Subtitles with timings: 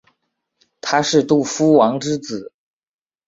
[0.81, 2.51] 他是杜夫王之子。